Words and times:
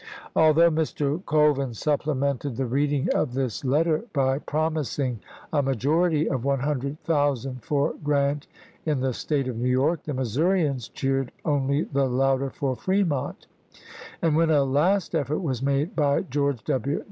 Although 0.35 0.71
Mr. 0.71 1.23
Colvin 1.27 1.75
supplemented 1.75 2.55
THE 2.55 2.63
CLEVELAND 2.65 2.89
CONVENTION 2.89 3.07
39 3.11 3.11
the 3.13 3.21
reading 3.21 3.21
of 3.21 3.33
this 3.35 3.63
letter 3.63 4.03
by 4.13 4.39
promising 4.39 5.19
a 5.53 5.61
majority 5.61 6.23
chap.il 6.23 6.35
of 6.37 6.43
one 6.43 6.59
hundred 6.61 6.99
thousand 7.03 7.63
for 7.63 7.93
Grant 8.03 8.47
in 8.83 9.01
the 9.01 9.13
State 9.13 9.47
of 9.47 9.57
im. 9.57 9.61
New 9.61 9.69
York, 9.69 10.01
the 10.01 10.15
Missourians 10.15 10.87
cheered 10.89 11.31
only 11.45 11.83
the 11.83 12.05
louder 12.05 12.49
for 12.49 12.75
Fremont; 12.75 13.45
and 14.23 14.35
when 14.35 14.49
a 14.49 14.63
last 14.63 15.13
effort 15.13 15.37
was 15.41 15.61
made 15.61 15.95
by 15.95 16.21
George 16.21 16.63
W. 16.63 16.99